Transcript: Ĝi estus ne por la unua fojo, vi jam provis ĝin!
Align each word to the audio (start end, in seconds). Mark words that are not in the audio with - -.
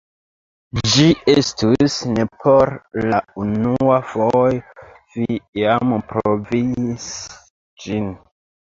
Ĝi 0.93 1.03
estus 1.33 1.97
ne 2.15 2.25
por 2.45 2.73
la 3.11 3.21
unua 3.45 4.01
fojo, 4.15 4.65
vi 5.19 5.41
jam 5.63 5.97
provis 6.15 7.11
ĝin! 7.87 8.15